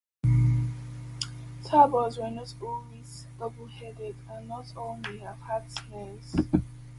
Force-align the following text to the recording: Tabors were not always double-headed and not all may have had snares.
Tabors 1.63 2.17
were 2.17 2.31
not 2.31 2.51
always 2.59 3.27
double-headed 3.37 4.15
and 4.31 4.47
not 4.47 4.75
all 4.75 4.97
may 5.03 5.19
have 5.19 5.37
had 5.41 5.71
snares. 5.71 6.35